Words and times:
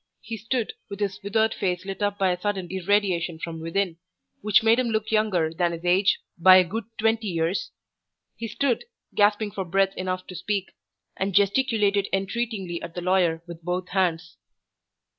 He 0.21 0.35
stood, 0.37 0.73
with 0.89 0.99
his 0.99 1.21
withered 1.21 1.53
face 1.53 1.85
lit 1.85 2.01
up 2.01 2.17
by 2.17 2.31
a 2.31 2.41
sudden 2.41 2.69
irradiation 2.71 3.37
from 3.37 3.59
within, 3.59 3.97
which 4.41 4.63
made 4.63 4.79
him 4.79 4.87
look 4.89 5.11
younger 5.11 5.53
than 5.53 5.73
his 5.73 5.85
age 5.85 6.17
by 6.39 6.55
a 6.55 6.63
good 6.63 6.85
twenty 6.97 7.27
years 7.27 7.69
he 8.35 8.47
stood, 8.47 8.85
gasping 9.13 9.51
for 9.51 9.63
breath 9.63 9.95
enough 9.95 10.25
to 10.25 10.35
speak, 10.35 10.71
and 11.17 11.35
gesticulated 11.35 12.07
entreatingly 12.11 12.81
at 12.81 12.95
the 12.95 13.01
lawyer 13.01 13.43
with 13.45 13.61
both 13.61 13.89
hands. 13.89 14.37